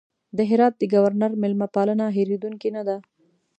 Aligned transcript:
د 0.37 0.39
هرات 0.49 0.73
د 0.77 0.83
ګورنر 0.93 1.31
مېلمه 1.41 1.67
پالنه 1.75 2.05
هېرېدونکې 2.17 2.69
نه 2.75 2.83
ده. 2.87 2.97